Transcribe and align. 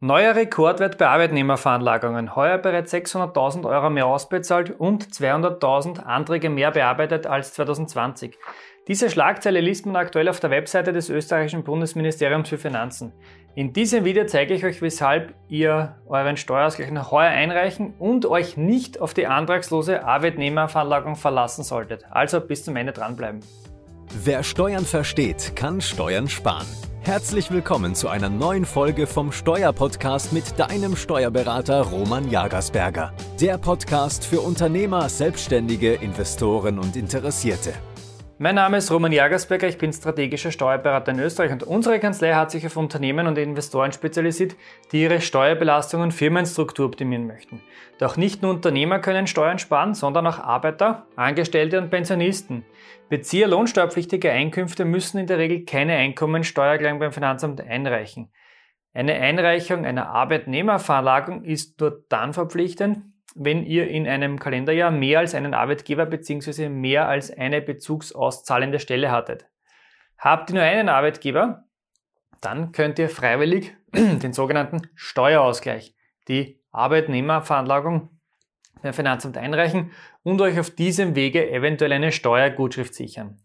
Neuer 0.00 0.36
Rekordwert 0.36 0.96
bei 0.96 1.08
Arbeitnehmerveranlagungen. 1.08 2.36
Heuer 2.36 2.58
bereits 2.58 2.94
600.000 2.94 3.68
Euro 3.68 3.90
mehr 3.90 4.06
ausbezahlt 4.06 4.70
und 4.78 5.08
200.000 5.08 5.98
Anträge 6.04 6.50
mehr 6.50 6.70
bearbeitet 6.70 7.26
als 7.26 7.52
2020. 7.54 8.38
Diese 8.86 9.10
Schlagzeile 9.10 9.60
liest 9.60 9.86
man 9.86 9.96
aktuell 9.96 10.28
auf 10.28 10.38
der 10.38 10.50
Webseite 10.50 10.92
des 10.92 11.10
österreichischen 11.10 11.64
Bundesministeriums 11.64 12.48
für 12.48 12.58
Finanzen. 12.58 13.12
In 13.56 13.72
diesem 13.72 14.04
Video 14.04 14.24
zeige 14.26 14.54
ich 14.54 14.64
euch, 14.64 14.80
weshalb 14.82 15.34
ihr 15.48 15.96
euren 16.06 16.36
Steuerausgleich 16.36 16.92
noch 16.92 17.10
heuer 17.10 17.30
einreichen 17.30 17.94
und 17.98 18.24
euch 18.24 18.56
nicht 18.56 19.00
auf 19.00 19.14
die 19.14 19.26
antragslose 19.26 20.04
Arbeitnehmerveranlagung 20.04 21.16
verlassen 21.16 21.64
solltet. 21.64 22.04
Also 22.08 22.40
bis 22.40 22.64
zum 22.64 22.76
Ende 22.76 22.92
dranbleiben. 22.92 23.40
Wer 24.22 24.44
Steuern 24.44 24.84
versteht, 24.84 25.56
kann 25.56 25.80
Steuern 25.80 26.28
sparen. 26.28 26.68
Herzlich 27.08 27.50
willkommen 27.50 27.94
zu 27.94 28.08
einer 28.08 28.28
neuen 28.28 28.66
Folge 28.66 29.06
vom 29.06 29.32
Steuerpodcast 29.32 30.34
mit 30.34 30.58
deinem 30.58 30.94
Steuerberater 30.94 31.80
Roman 31.80 32.30
Jagersberger. 32.30 33.14
Der 33.40 33.56
Podcast 33.56 34.26
für 34.26 34.42
Unternehmer, 34.42 35.08
Selbstständige, 35.08 35.94
Investoren 35.94 36.78
und 36.78 36.96
Interessierte. 36.96 37.72
Mein 38.40 38.54
Name 38.54 38.76
ist 38.76 38.92
Roman 38.92 39.10
Jagersberger, 39.10 39.66
ich 39.66 39.78
bin 39.78 39.92
strategischer 39.92 40.52
Steuerberater 40.52 41.10
in 41.10 41.18
Österreich 41.18 41.50
und 41.50 41.64
unsere 41.64 41.98
Kanzlei 41.98 42.34
hat 42.34 42.52
sich 42.52 42.64
auf 42.64 42.76
Unternehmen 42.76 43.26
und 43.26 43.36
Investoren 43.36 43.90
spezialisiert, 43.90 44.54
die 44.92 45.02
ihre 45.02 45.20
Steuerbelastung 45.20 46.02
und 46.02 46.14
Firmenstruktur 46.14 46.86
optimieren 46.86 47.26
möchten. 47.26 47.60
Doch 47.98 48.16
nicht 48.16 48.40
nur 48.40 48.52
Unternehmer 48.52 49.00
können 49.00 49.26
Steuern 49.26 49.58
sparen, 49.58 49.94
sondern 49.94 50.24
auch 50.28 50.38
Arbeiter, 50.38 51.08
Angestellte 51.16 51.78
und 51.78 51.90
Pensionisten. 51.90 52.64
Bezieher 53.08 53.48
lohnsteuerpflichtige 53.48 54.30
Einkünfte 54.30 54.84
müssen 54.84 55.18
in 55.18 55.26
der 55.26 55.38
Regel 55.38 55.64
keine 55.64 55.96
Einkommensteuererklärung 55.96 57.00
beim 57.00 57.12
Finanzamt 57.12 57.60
einreichen. 57.60 58.30
Eine 58.94 59.14
Einreichung 59.14 59.84
einer 59.84 60.10
Arbeitnehmerveranlagung 60.10 61.42
ist 61.42 61.80
nur 61.80 62.04
dann 62.08 62.32
verpflichtend, 62.32 62.98
wenn 63.38 63.64
ihr 63.64 63.88
in 63.88 64.06
einem 64.08 64.38
Kalenderjahr 64.38 64.90
mehr 64.90 65.20
als 65.20 65.34
einen 65.34 65.54
Arbeitgeber 65.54 66.06
bzw. 66.06 66.68
mehr 66.68 67.08
als 67.08 67.30
eine 67.30 67.60
bezugsauszahlende 67.60 68.80
Stelle 68.80 69.10
hattet. 69.10 69.46
Habt 70.18 70.50
ihr 70.50 70.54
nur 70.54 70.64
einen 70.64 70.88
Arbeitgeber, 70.88 71.64
dann 72.40 72.72
könnt 72.72 72.98
ihr 72.98 73.08
freiwillig 73.08 73.76
den 73.94 74.32
sogenannten 74.32 74.88
Steuerausgleich, 74.94 75.94
die 76.26 76.60
Arbeitnehmerveranlagung 76.72 78.10
beim 78.82 78.92
Finanzamt 78.92 79.36
einreichen 79.38 79.92
und 80.22 80.40
euch 80.40 80.58
auf 80.58 80.70
diesem 80.70 81.14
Wege 81.14 81.50
eventuell 81.50 81.92
eine 81.92 82.12
Steuergutschrift 82.12 82.94
sichern. 82.94 83.40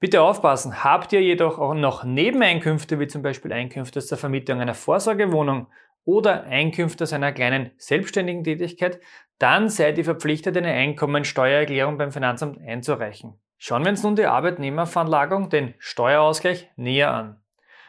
Bitte 0.00 0.22
aufpassen, 0.22 0.82
habt 0.82 1.12
ihr 1.12 1.22
jedoch 1.22 1.58
auch 1.58 1.74
noch 1.74 2.04
Nebeneinkünfte, 2.04 2.98
wie 2.98 3.06
zum 3.06 3.22
Beispiel 3.22 3.52
Einkünfte 3.52 3.98
aus 3.98 4.08
der 4.08 4.18
Vermietung 4.18 4.60
einer 4.60 4.74
Vorsorgewohnung 4.74 5.68
oder 6.04 6.44
Einkünfte 6.44 7.04
aus 7.04 7.12
einer 7.12 7.32
kleinen 7.32 7.70
selbstständigen 7.76 8.44
Tätigkeit, 8.44 9.00
dann 9.38 9.68
seid 9.68 9.98
ihr 9.98 10.04
verpflichtet, 10.04 10.56
eine 10.56 10.72
Einkommensteuererklärung 10.72 11.98
beim 11.98 12.12
Finanzamt 12.12 12.58
einzureichen. 12.60 13.40
Schauen 13.58 13.84
wir 13.84 13.90
uns 13.90 14.02
nun 14.02 14.16
die 14.16 14.26
Arbeitnehmerveranlagung, 14.26 15.48
den 15.48 15.74
Steuerausgleich, 15.78 16.70
näher 16.76 17.12
an. 17.12 17.40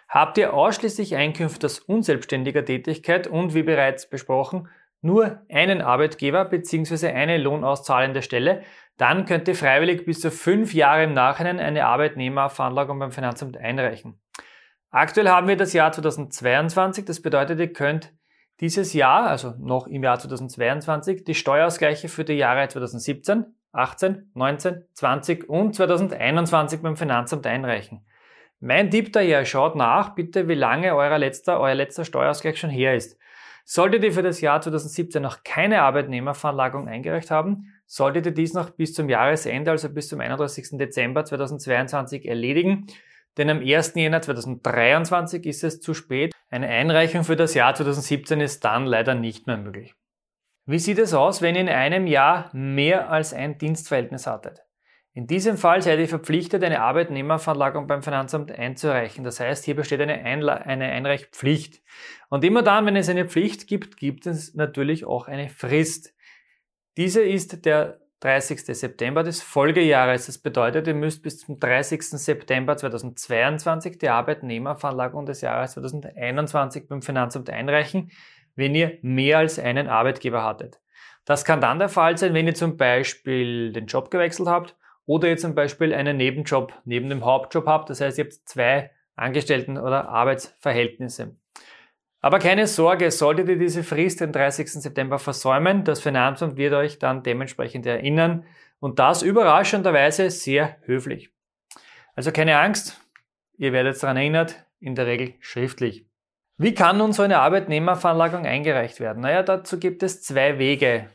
Habt 0.07 0.37
ihr 0.37 0.53
ausschließlich 0.53 1.15
Einkünfte 1.15 1.65
aus 1.65 1.79
unselbstständiger 1.79 2.63
Tätigkeit 2.63 3.25
und 3.25 3.55
wie 3.55 3.63
bereits 3.63 4.09
besprochen, 4.09 4.69
nur 5.01 5.41
einen 5.49 5.81
Arbeitgeber 5.81 6.45
bzw. 6.45 7.07
eine 7.09 7.37
lohnauszahllende 7.37 8.21
Stelle, 8.21 8.63
dann 8.97 9.25
könnt 9.25 9.47
ihr 9.47 9.55
freiwillig 9.55 10.05
bis 10.05 10.21
zu 10.21 10.31
fünf 10.31 10.73
Jahre 10.73 11.03
im 11.03 11.13
Nachhinein 11.13 11.59
eine 11.59 11.85
Arbeitnehmerveranlagung 11.85 12.99
beim 12.99 13.11
Finanzamt 13.11 13.57
einreichen. 13.57 14.21
Aktuell 14.95 15.27
haben 15.27 15.47
wir 15.47 15.57
das 15.57 15.73
Jahr 15.73 15.91
2022, 15.91 17.03
das 17.03 17.19
bedeutet, 17.19 17.59
ihr 17.59 17.73
könnt 17.73 18.13
dieses 18.59 18.93
Jahr, 18.93 19.25
also 19.25 19.55
noch 19.57 19.87
im 19.87 20.03
Jahr 20.03 20.19
2022, 20.19 21.23
die 21.23 21.33
Steuerausgleiche 21.33 22.09
für 22.09 22.23
die 22.23 22.33
Jahre 22.33 22.67
2017, 22.67 23.43
18, 23.71 24.29
19, 24.35 24.85
20 24.93 25.49
und 25.49 25.73
2021 25.73 26.83
beim 26.83 26.95
Finanzamt 26.95 27.47
einreichen. 27.47 28.05
Mein 28.59 28.91
Tipp 28.91 29.11
daher, 29.11 29.45
schaut 29.45 29.75
nach 29.75 30.13
bitte, 30.13 30.47
wie 30.47 30.53
lange 30.53 30.95
euer 30.95 31.17
letzter, 31.17 31.59
euer 31.59 31.73
letzter 31.73 32.05
Steuerausgleich 32.05 32.59
schon 32.59 32.69
her 32.69 32.93
ist. 32.93 33.17
Solltet 33.65 34.03
ihr 34.03 34.13
für 34.13 34.21
das 34.21 34.41
Jahr 34.41 34.61
2017 34.61 35.23
noch 35.23 35.43
keine 35.43 35.81
Arbeitnehmerveranlagung 35.81 36.87
eingereicht 36.87 37.31
haben, 37.31 37.73
solltet 37.87 38.27
ihr 38.27 38.31
dies 38.31 38.53
noch 38.53 38.69
bis 38.69 38.93
zum 38.93 39.09
Jahresende, 39.09 39.71
also 39.71 39.89
bis 39.89 40.09
zum 40.09 40.19
31. 40.19 40.77
Dezember 40.77 41.25
2022 41.25 42.27
erledigen 42.27 42.85
denn 43.37 43.49
am 43.49 43.59
1. 43.59 43.93
Jänner 43.95 44.21
2023 44.21 45.45
ist 45.45 45.63
es 45.63 45.79
zu 45.81 45.93
spät. 45.93 46.33
Eine 46.49 46.67
Einreichung 46.67 47.23
für 47.23 47.35
das 47.35 47.53
Jahr 47.53 47.73
2017 47.73 48.41
ist 48.41 48.63
dann 48.63 48.85
leider 48.85 49.15
nicht 49.15 49.47
mehr 49.47 49.57
möglich. 49.57 49.95
Wie 50.65 50.79
sieht 50.79 50.99
es 50.99 51.13
aus, 51.13 51.41
wenn 51.41 51.55
ihr 51.55 51.61
in 51.61 51.69
einem 51.69 52.07
Jahr 52.07 52.49
mehr 52.53 53.09
als 53.09 53.33
ein 53.33 53.57
Dienstverhältnis 53.57 54.27
hattet? 54.27 54.61
In 55.15 55.27
diesem 55.27 55.57
Fall 55.57 55.81
seid 55.81 55.99
ihr 55.99 56.07
verpflichtet, 56.07 56.63
eine 56.63 56.81
Arbeitnehmerveranlagung 56.81 57.85
beim 57.85 58.01
Finanzamt 58.01 58.51
einzureichen. 58.51 59.23
Das 59.23 59.39
heißt, 59.39 59.63
hier 59.63 59.75
besteht 59.75 60.01
eine, 60.01 60.23
Einla 60.23 60.55
eine 60.55 60.85
Einreichpflicht. 60.85 61.83
Und 62.29 62.43
immer 62.43 62.63
dann, 62.63 62.87
wenn 62.87 62.95
es 62.95 63.09
eine 63.09 63.25
Pflicht 63.25 63.67
gibt, 63.67 63.97
gibt 63.97 64.25
es 64.25 64.55
natürlich 64.55 65.05
auch 65.05 65.27
eine 65.27 65.49
Frist. 65.49 66.15
Diese 66.97 67.21
ist 67.21 67.65
der 67.65 67.99
30. 68.23 68.61
September 68.65 69.21
des 69.21 69.41
Folgejahres. 69.41 70.27
Das 70.27 70.37
bedeutet, 70.37 70.87
ihr 70.87 70.93
müsst 70.93 71.23
bis 71.23 71.39
zum 71.39 71.59
30. 71.59 72.01
September 72.03 72.77
2022 72.77 73.97
die 73.97 74.07
Arbeitnehmerveranlagung 74.07 75.25
des 75.25 75.41
Jahres 75.41 75.73
2021 75.73 76.87
beim 76.87 77.01
Finanzamt 77.01 77.49
einreichen, 77.49 78.11
wenn 78.55 78.75
ihr 78.75 78.97
mehr 79.01 79.39
als 79.39 79.59
einen 79.59 79.89
Arbeitgeber 79.89 80.41
hattet. 80.41 80.79
Das 81.25 81.43
kann 81.43 81.59
dann 81.59 81.79
der 81.79 81.89
Fall 81.89 82.17
sein, 82.17 82.33
wenn 82.33 82.47
ihr 82.47 82.55
zum 82.55 82.77
Beispiel 82.77 83.73
den 83.73 83.87
Job 83.87 84.09
gewechselt 84.09 84.47
habt 84.47 84.77
oder 85.05 85.27
ihr 85.27 85.37
zum 85.37 85.53
Beispiel 85.53 85.93
einen 85.93 86.15
Nebenjob 86.15 86.73
neben 86.85 87.09
dem 87.09 87.25
Hauptjob 87.25 87.65
habt. 87.65 87.89
Das 87.89 87.99
heißt, 87.99 88.17
ihr 88.19 88.23
habt 88.23 88.33
zwei 88.45 88.91
Angestellten- 89.17 89.77
oder 89.77 90.07
Arbeitsverhältnisse. 90.07 91.35
Aber 92.23 92.39
keine 92.39 92.67
Sorge, 92.67 93.11
solltet 93.11 93.49
ihr 93.49 93.57
diese 93.57 93.83
Frist 93.83 94.21
den 94.21 94.31
30. 94.31 94.81
September 94.81 95.19
versäumen, 95.19 95.83
das 95.83 95.99
Finanzamt 95.99 96.55
wird 96.55 96.73
euch 96.73 96.97
dann 96.97 97.21
dementsprechend 97.21 97.85
erinnern 97.85 98.45
und 98.79 98.97
das 98.97 99.23
überraschenderweise 99.23 100.29
sehr 100.29 100.77
höflich. 100.85 101.31
Also 102.15 102.31
keine 102.31 102.57
Angst, 102.59 102.97
ihr 103.57 103.73
werdet 103.73 104.01
daran 104.01 104.15
erinnert, 104.15 104.65
in 104.79 104.95
der 104.95 105.05
Regel 105.05 105.33
schriftlich. 105.41 106.05
Wie 106.57 106.73
kann 106.73 106.97
nun 106.97 107.11
so 107.11 107.23
eine 107.23 107.39
Arbeitnehmerveranlagung 107.39 108.45
eingereicht 108.45 109.01
werden? 109.01 109.21
Naja, 109.21 109.43
dazu 109.43 109.77
gibt 109.77 110.01
es 110.01 110.23
zwei 110.23 110.57
Wege. 110.59 111.09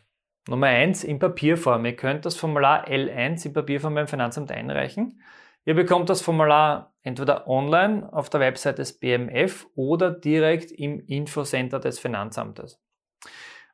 Nummer 0.47 0.67
eins 0.67 1.05
in 1.05 1.19
Papierform. 1.19 1.87
Ihr 1.87 1.97
könnt 1.97 2.27
das 2.27 2.37
Formular 2.37 2.87
L1 2.87 3.47
in 3.47 3.55
Papierform 3.55 3.95
beim 3.95 4.09
Finanzamt 4.09 4.53
einreichen. 4.53 5.23
Ihr 5.65 5.75
bekommt 5.75 6.11
das 6.11 6.21
Formular 6.21 6.93
entweder 7.09 7.49
online 7.49 8.13
auf 8.13 8.29
der 8.29 8.41
Website 8.41 8.79
des 8.79 8.99
BMF 8.99 9.67
oder 9.75 10.11
direkt 10.11 10.71
im 10.71 11.01
Infocenter 11.01 11.81
des 11.81 11.99
Finanzamtes. 11.99 12.79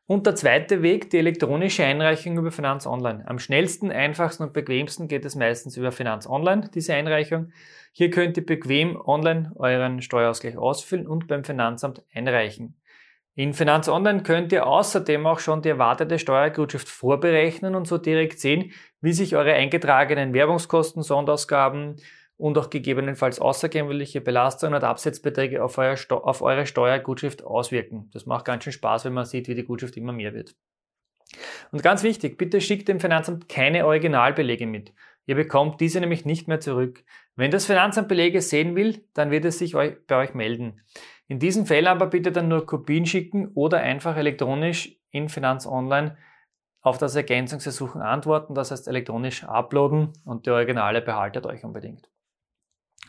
Und 0.06 0.26
der 0.26 0.36
zweite 0.36 0.82
Weg, 0.82 1.10
die 1.10 1.18
elektronische 1.18 1.82
Einreichung 1.82 2.38
über 2.38 2.52
Finanz 2.52 2.86
Online. 2.86 3.24
Am 3.26 3.38
schnellsten, 3.38 3.90
einfachsten 3.90 4.44
und 4.44 4.52
bequemsten 4.52 5.08
geht 5.08 5.24
es 5.24 5.34
meistens 5.34 5.76
über 5.76 5.92
Finanz 5.92 6.28
Online, 6.28 6.70
diese 6.72 6.94
Einreichung. 6.94 7.50
Hier 7.92 8.10
könnt 8.10 8.36
ihr 8.36 8.46
bequem 8.46 9.00
online 9.04 9.50
euren 9.56 10.00
Steuerausgleich 10.00 10.56
ausfüllen 10.56 11.06
und 11.06 11.26
beim 11.26 11.42
Finanzamt 11.42 12.02
einreichen. 12.14 12.76
In 13.34 13.52
Finanz 13.52 13.88
Online 13.88 14.22
könnt 14.22 14.52
ihr 14.52 14.66
außerdem 14.66 15.26
auch 15.26 15.40
schon 15.40 15.62
die 15.62 15.70
erwartete 15.70 16.20
Steuergutschrift 16.20 16.88
vorberechnen 16.88 17.74
und 17.74 17.88
so 17.88 17.98
direkt 17.98 18.38
sehen, 18.38 18.72
wie 19.00 19.12
sich 19.12 19.34
eure 19.34 19.54
eingetragenen 19.54 20.34
Werbungskosten, 20.34 21.02
Sonderausgaben 21.02 21.96
und 22.36 22.58
auch 22.58 22.70
gegebenenfalls 22.70 23.38
außergewöhnliche 23.38 24.20
Belastungen 24.20 24.74
und 24.74 24.84
Absetzbeträge 24.84 25.62
auf, 25.62 25.78
euer 25.78 25.96
auf 26.10 26.42
eure 26.42 26.66
Steuergutschrift 26.66 27.44
auswirken. 27.44 28.10
Das 28.12 28.26
macht 28.26 28.44
ganz 28.44 28.64
schön 28.64 28.72
Spaß, 28.72 29.04
wenn 29.04 29.12
man 29.12 29.24
sieht, 29.24 29.48
wie 29.48 29.54
die 29.54 29.64
Gutschrift 29.64 29.96
immer 29.96 30.12
mehr 30.12 30.34
wird. 30.34 30.54
Und 31.72 31.82
ganz 31.82 32.02
wichtig, 32.02 32.36
bitte 32.36 32.60
schickt 32.60 32.88
dem 32.88 33.00
Finanzamt 33.00 33.48
keine 33.48 33.86
Originalbelege 33.86 34.66
mit. 34.66 34.92
Ihr 35.26 35.36
bekommt 35.36 35.80
diese 35.80 36.00
nämlich 36.00 36.24
nicht 36.24 36.48
mehr 36.48 36.60
zurück. 36.60 37.02
Wenn 37.34 37.50
das 37.50 37.66
Finanzamt 37.66 38.08
Belege 38.08 38.42
sehen 38.42 38.76
will, 38.76 39.04
dann 39.14 39.30
wird 39.30 39.44
es 39.44 39.58
sich 39.58 39.72
bei 39.72 39.96
euch 40.10 40.34
melden. 40.34 40.80
In 41.26 41.38
diesen 41.38 41.66
Fällen 41.66 41.86
aber 41.86 42.06
bitte 42.06 42.30
dann 42.30 42.48
nur 42.48 42.66
Kopien 42.66 43.06
schicken 43.06 43.48
oder 43.54 43.78
einfach 43.78 44.16
elektronisch 44.16 44.96
in 45.10 45.28
Finanz 45.28 45.66
Online 45.66 46.16
auf 46.82 46.98
das 46.98 47.16
Ergänzungsersuchen 47.16 48.02
antworten, 48.02 48.54
das 48.54 48.70
heißt 48.70 48.88
elektronisch 48.88 49.44
uploaden 49.44 50.12
und 50.26 50.44
die 50.44 50.50
Originale 50.50 51.00
behaltet 51.00 51.46
euch 51.46 51.64
unbedingt. 51.64 52.10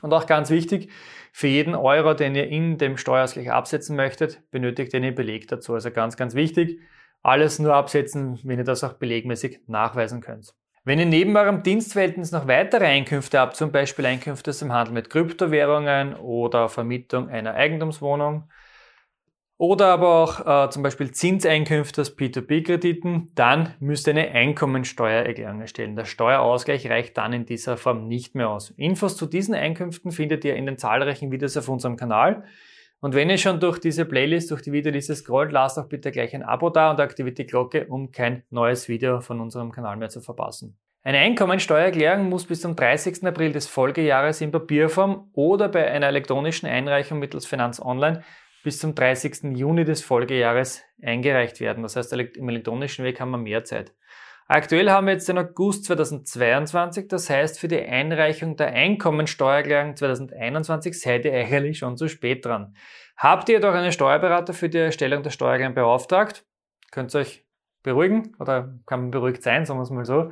Und 0.05 0.13
auch 0.13 0.27
ganz 0.27 0.51
wichtig, 0.51 0.91
für 1.31 1.47
jeden 1.47 1.73
Euro, 1.73 2.13
den 2.13 2.35
ihr 2.35 2.47
in 2.47 2.77
dem 2.77 2.95
Steuerausgleich 2.95 3.49
absetzen 3.49 3.95
möchtet, 3.95 4.39
benötigt 4.51 4.93
ihr 4.93 4.97
einen 4.97 5.15
Beleg 5.15 5.47
dazu. 5.47 5.73
Also 5.73 5.89
ganz, 5.89 6.15
ganz 6.15 6.35
wichtig, 6.35 6.79
alles 7.23 7.57
nur 7.57 7.73
absetzen, 7.73 8.39
wenn 8.43 8.59
ihr 8.59 8.65
das 8.65 8.83
auch 8.83 8.93
belegmäßig 8.93 9.61
nachweisen 9.65 10.21
könnt. 10.21 10.53
Wenn 10.83 10.99
ihr 10.99 11.07
neben 11.07 11.35
eurem 11.35 11.63
Dienstverhältnis 11.63 12.31
noch 12.31 12.47
weitere 12.47 12.85
Einkünfte 12.85 13.39
habt, 13.39 13.55
zum 13.55 13.71
Beispiel 13.71 14.05
Einkünfte 14.05 14.51
aus 14.51 14.59
dem 14.59 14.71
Handel 14.71 14.93
mit 14.93 15.09
Kryptowährungen 15.09 16.13
oder 16.13 16.69
Vermietung 16.69 17.27
einer 17.29 17.55
Eigentumswohnung 17.55 18.47
oder 19.57 19.87
aber 19.87 20.09
auch 20.09 20.65
äh, 20.65 20.69
zum 20.69 20.83
Beispiel 20.83 21.11
Zinseinkünfte 21.11 22.01
aus 22.01 22.17
P2P-Krediten, 22.17 23.31
dann 23.35 23.73
müsst 23.79 24.07
ihr 24.07 24.11
eine 24.11 24.31
Einkommensteuererklärung 24.31 25.61
erstellen. 25.61 25.95
Der 25.95 26.05
Steuerausgleich 26.05 26.89
reicht 26.89 27.17
dann 27.17 27.31
in 27.31 27.45
dieser 27.45 27.77
Form 27.77 28.07
nicht 28.07 28.35
mehr 28.35 28.49
aus. 28.49 28.71
Infos 28.71 29.15
zu 29.15 29.25
diesen 29.25 29.55
Einkünften 29.55 30.11
findet 30.11 30.43
ihr 30.43 30.55
in 30.55 30.65
den 30.65 30.77
zahlreichen 30.77 31.31
Videos 31.31 31.55
auf 31.55 31.69
unserem 31.69 31.95
Kanal. 31.95 32.43
Und 32.99 33.13
wenn 33.13 33.29
ihr 33.29 33.37
schon 33.37 33.59
durch 33.59 33.79
diese 33.79 34.03
Playlist, 34.03 34.51
durch 34.51 34.61
die 34.61 34.71
Videoliste 34.71 35.15
scrollt, 35.15 35.51
lasst 35.51 35.79
auch 35.79 35.87
bitte 35.87 36.11
gleich 36.11 36.35
ein 36.35 36.43
Abo 36.43 36.69
da 36.69 36.91
und 36.91 36.99
aktiviert 36.99 37.37
die 37.37 37.45
Glocke, 37.45 37.85
um 37.87 38.11
kein 38.11 38.43
neues 38.49 38.89
Video 38.89 39.21
von 39.21 39.39
unserem 39.39 39.71
Kanal 39.71 39.95
mehr 39.95 40.09
zu 40.09 40.21
verpassen. 40.21 40.77
Eine 41.03 41.19
Einkommensteuererklärung 41.19 42.29
muss 42.29 42.45
bis 42.45 42.61
zum 42.61 42.75
30. 42.75 43.23
April 43.25 43.51
des 43.51 43.67
Folgejahres 43.67 44.41
in 44.41 44.51
Papierform 44.51 45.29
oder 45.33 45.69
bei 45.69 45.89
einer 45.89 46.07
elektronischen 46.07 46.67
Einreichung 46.67 47.19
mittels 47.19 47.45
Finanz 47.45 47.79
Online 47.79 48.23
bis 48.65 48.79
zum 48.79 48.95
30. 48.95 49.55
Juni 49.55 49.85
des 49.85 50.01
Folgejahres 50.01 50.81
eingereicht 50.99 51.59
werden. 51.59 51.83
Das 51.83 51.95
heißt, 51.95 52.11
im 52.13 52.49
elektronischen 52.49 53.05
Weg 53.05 53.19
haben 53.21 53.29
wir 53.29 53.37
mehr 53.37 53.63
Zeit. 53.63 53.93
Aktuell 54.47 54.89
haben 54.89 55.05
wir 55.05 55.13
jetzt 55.13 55.29
den 55.29 55.37
August 55.37 55.85
2022, 55.85 57.07
das 57.07 57.29
heißt, 57.29 57.59
für 57.59 57.67
die 57.67 57.79
Einreichung 57.79 58.55
der 58.55 58.73
Einkommensteuererklärung 58.73 59.95
2021 59.95 60.99
seid 60.99 61.25
ihr 61.25 61.33
eigentlich 61.33 61.77
schon 61.77 61.95
zu 61.95 62.07
spät 62.07 62.43
dran. 62.43 62.75
Habt 63.15 63.49
ihr 63.49 63.55
jedoch 63.55 63.75
einen 63.75 63.91
Steuerberater 63.91 64.53
für 64.53 64.67
die 64.67 64.79
Erstellung 64.79 65.21
der 65.21 65.29
Steuererklärung 65.29 65.75
beauftragt? 65.75 66.43
Könnt 66.89 67.13
ihr 67.13 67.19
euch 67.19 67.45
beruhigen 67.83 68.35
oder 68.39 68.73
kann 68.87 69.01
man 69.01 69.11
beruhigt 69.11 69.43
sein, 69.43 69.65
sagen 69.65 69.77
wir 69.77 69.83
es 69.83 69.91
mal 69.91 70.05
so. 70.05 70.31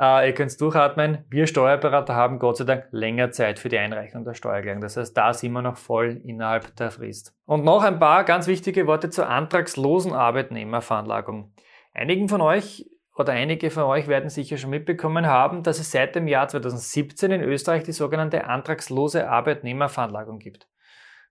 Äh, 0.00 0.28
ihr 0.28 0.34
könnt 0.34 0.60
durchatmen. 0.60 1.24
Wir 1.28 1.46
Steuerberater 1.46 2.14
haben 2.14 2.38
Gott 2.38 2.58
sei 2.58 2.64
Dank 2.64 2.86
länger 2.92 3.30
Zeit 3.32 3.58
für 3.58 3.68
die 3.68 3.78
Einreichung 3.78 4.24
der 4.24 4.34
Steuererklärung. 4.34 4.80
Das 4.80 4.96
heißt, 4.96 5.16
da 5.16 5.34
sind 5.34 5.52
wir 5.52 5.62
noch 5.62 5.76
voll 5.76 6.20
innerhalb 6.24 6.76
der 6.76 6.90
Frist. 6.90 7.34
Und 7.46 7.64
noch 7.64 7.82
ein 7.82 7.98
paar 7.98 8.24
ganz 8.24 8.46
wichtige 8.46 8.86
Worte 8.86 9.10
zur 9.10 9.28
antragslosen 9.28 10.12
Arbeitnehmerveranlagung. 10.12 11.52
Einigen 11.94 12.28
von 12.28 12.40
euch 12.40 12.88
oder 13.16 13.32
einige 13.32 13.70
von 13.70 13.82
euch 13.82 14.06
werden 14.06 14.30
sicher 14.30 14.58
schon 14.58 14.70
mitbekommen 14.70 15.26
haben, 15.26 15.64
dass 15.64 15.80
es 15.80 15.90
seit 15.90 16.14
dem 16.14 16.28
Jahr 16.28 16.46
2017 16.46 17.32
in 17.32 17.42
Österreich 17.42 17.82
die 17.82 17.92
sogenannte 17.92 18.44
antragslose 18.44 19.28
Arbeitnehmerveranlagung 19.28 20.38
gibt. 20.38 20.68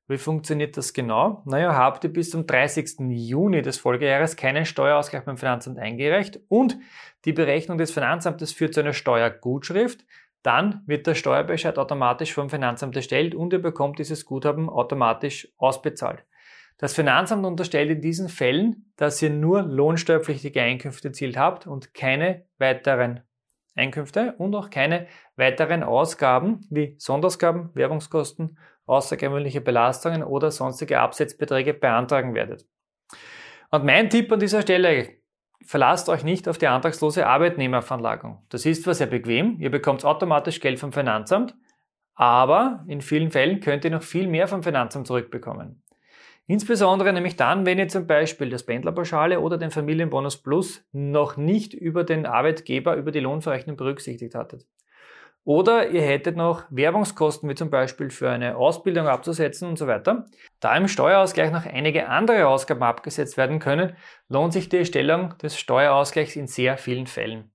Wie 0.09 0.17
funktioniert 0.17 0.77
das 0.77 0.93
genau? 0.93 1.41
Naja, 1.45 1.75
habt 1.75 2.05
ihr 2.05 2.13
bis 2.13 2.29
zum 2.29 2.47
30. 2.47 2.99
Juni 3.09 3.61
des 3.61 3.77
Folgejahres 3.77 4.37
keinen 4.37 4.65
Steuerausgleich 4.65 5.25
beim 5.25 5.37
Finanzamt 5.37 5.79
eingereicht 5.79 6.39
und 6.47 6.77
die 7.25 7.33
Berechnung 7.33 7.77
des 7.77 7.91
Finanzamtes 7.91 8.53
führt 8.53 8.73
zu 8.73 8.79
einer 8.79 8.93
Steuergutschrift, 8.93 10.05
dann 10.43 10.81
wird 10.85 11.07
der 11.07 11.15
Steuerbescheid 11.15 11.77
automatisch 11.77 12.33
vom 12.33 12.49
Finanzamt 12.49 12.95
erstellt 12.95 13.35
und 13.35 13.51
ihr 13.51 13.61
bekommt 13.61 13.99
dieses 13.99 14.25
Guthaben 14.25 14.69
automatisch 14.69 15.49
ausbezahlt. 15.57 16.23
Das 16.77 16.93
Finanzamt 16.93 17.45
unterstellt 17.45 17.89
in 17.89 18.01
diesen 18.01 18.29
Fällen, 18.29 18.93
dass 18.95 19.21
ihr 19.21 19.31
nur 19.31 19.63
lohnsteuerpflichtige 19.63 20.61
Einkünfte 20.61 21.09
erzielt 21.09 21.35
habt 21.35 21.67
und 21.67 21.93
keine 21.93 22.45
weiteren 22.59 23.21
Einkünfte 23.77 24.35
und 24.37 24.55
auch 24.55 24.69
keine 24.69 25.07
weiteren 25.35 25.83
Ausgaben 25.83 26.65
wie 26.69 26.95
Sonderausgaben, 26.97 27.69
Werbungskosten 27.73 28.57
außergewöhnliche 28.85 29.61
Belastungen 29.61 30.23
oder 30.23 30.49
sonstige 30.49 30.99
Absetzbeträge 30.99 31.73
beantragen 31.73 32.33
werdet. 32.33 32.65
Und 33.69 33.85
mein 33.85 34.09
Tipp 34.09 34.31
an 34.31 34.39
dieser 34.39 34.61
Stelle, 34.61 35.09
verlasst 35.65 36.07
euch 36.07 36.23
nicht 36.23 36.47
auf 36.47 36.57
die 36.57 36.67
antragslose 36.67 37.27
Arbeitnehmerveranlagung. 37.27 38.45
Das 38.49 38.65
ist 38.65 38.83
zwar 38.83 38.93
sehr 38.93 39.07
bequem, 39.07 39.57
ihr 39.59 39.69
bekommt 39.69 40.05
automatisch 40.05 40.61
Geld 40.61 40.79
vom 40.79 40.93
Finanzamt, 40.93 41.55
aber 42.15 42.85
in 42.87 43.01
vielen 43.01 43.29
Fällen 43.29 43.59
könnt 43.59 43.83
ihr 43.83 43.91
noch 43.91 44.03
viel 44.03 44.27
mehr 44.27 44.47
vom 44.47 44.63
Finanzamt 44.63 45.07
zurückbekommen. 45.07 45.83
Insbesondere 46.49 47.11
nämlich 47.11 47.35
dann, 47.35 47.65
wenn 47.65 47.77
ihr 47.77 47.89
zum 47.89 48.07
Beispiel 48.07 48.49
das 48.49 48.65
Pendlerpauschale 48.65 49.41
oder 49.41 49.57
den 49.57 49.69
Familienbonus 49.69 50.41
Plus 50.41 50.85
noch 50.93 51.35
nicht 51.35 51.73
über 51.73 52.05
den 52.05 52.25
Arbeitgeber, 52.25 52.95
über 52.95 53.11
die 53.11 53.19
Lohnverrechnung 53.19 53.75
berücksichtigt 53.75 54.33
hattet. 54.33 54.65
Oder 55.43 55.89
ihr 55.89 56.01
hättet 56.01 56.35
noch 56.35 56.63
Werbungskosten, 56.69 57.49
wie 57.49 57.55
zum 57.55 57.69
Beispiel 57.69 58.09
für 58.09 58.29
eine 58.29 58.57
Ausbildung 58.57 59.07
abzusetzen 59.07 59.69
und 59.69 59.77
so 59.77 59.87
weiter. 59.87 60.25
Da 60.59 60.75
im 60.75 60.87
Steuerausgleich 60.87 61.51
noch 61.51 61.65
einige 61.65 62.09
andere 62.09 62.47
Ausgaben 62.47 62.83
abgesetzt 62.83 63.37
werden 63.37 63.59
können, 63.59 63.95
lohnt 64.27 64.51
sich 64.51 64.67
die 64.67 64.77
Erstellung 64.77 65.37
des 65.37 65.57
Steuerausgleichs 65.57 66.35
in 66.35 66.47
sehr 66.47 66.77
vielen 66.77 67.07
Fällen. 67.07 67.51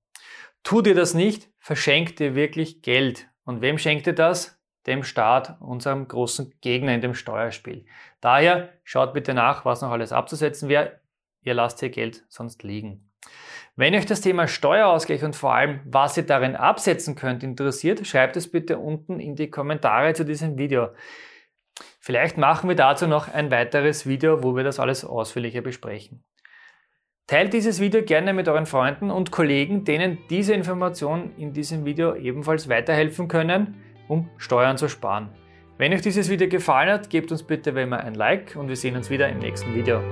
Tut 0.63 0.87
ihr 0.87 0.95
das 0.95 1.13
nicht, 1.13 1.51
verschenkt 1.59 2.21
ihr 2.21 2.35
wirklich 2.35 2.83
Geld. 2.83 3.29
Und 3.45 3.61
wem 3.61 3.77
schenkt 3.77 4.07
ihr 4.07 4.15
das? 4.15 4.62
Dem 4.87 5.05
Staat, 5.05 5.57
unserem 5.61 6.09
großen 6.09 6.53
Gegner 6.61 6.95
in 6.95 7.01
dem 7.01 7.15
Steuerspiel. 7.15 7.85
Daher 8.21 8.71
schaut 8.85 9.15
bitte 9.15 9.35
nach, 9.35 9.65
was 9.65 9.83
noch 9.83 9.91
alles 9.91 10.13
abzusetzen 10.13 10.69
wäre. 10.69 11.01
Ihr 11.43 11.55
lasst 11.55 11.83
ihr 11.83 11.91
Geld 11.91 12.25
sonst 12.29 12.63
liegen. 12.63 13.09
Wenn 13.75 13.95
euch 13.95 14.07
das 14.07 14.21
Thema 14.21 14.49
Steuerausgleich 14.49 15.25
und 15.25 15.35
vor 15.35 15.55
allem, 15.55 15.81
was 15.85 16.17
ihr 16.17 16.25
darin 16.25 16.57
absetzen 16.57 17.15
könnt, 17.15 17.43
interessiert, 17.43 18.07
schreibt 18.07 18.37
es 18.37 18.51
bitte 18.51 18.79
unten 18.79 19.19
in 19.19 19.35
die 19.35 19.51
Kommentare 19.51 20.13
zu 20.13 20.25
diesem 20.25 20.59
Video. 20.59 20.89
Vielleicht 21.99 22.37
machen 22.37 22.69
wir 22.69 22.77
dazu 22.77 23.07
noch 23.07 23.33
ein 23.33 23.51
weiteres 23.51 24.07
Video, 24.07 24.43
wo 24.43 24.57
wir 24.57 24.65
das 24.65 24.79
alles 24.79 25.05
ausführlicher 25.05 25.63
besprechen. 25.63 26.23
Teilt 27.29 27.55
dieses 27.55 27.81
Video 27.81 28.03
gerne 28.03 28.35
mit 28.35 28.49
euren 28.49 28.67
Freunden 28.67 29.11
und 29.11 29.31
Kollegen, 29.31 29.85
denen 29.85 30.19
diese 30.29 30.53
Informationen 30.53 31.35
in 31.39 31.53
diesem 31.53 31.85
Video 31.85 32.15
ebenfalls 32.15 32.69
weiterhelfen 32.69 33.29
können, 33.29 33.81
um 34.13 34.29
Steuern 34.37 34.77
zu 34.77 34.89
sparen. 34.89 35.31
Wenn 35.79 35.93
euch 35.93 36.03
dieses 36.03 36.29
Video 36.29 36.49
gefallen 36.49 36.91
hat, 36.91 37.09
gebt 37.09 37.33
uns 37.33 37.43
bitte 37.43 37.75
wie 37.75 37.83
immer 37.83 38.01
ein 38.01 38.15
Like 38.15 38.57
und 38.57 38.69
wir 38.69 38.77
sehen 38.77 38.95
uns 38.95 39.09
wieder 39.09 39.29
im 39.29 39.39
nächsten 39.39 39.75
Video. 39.75 40.03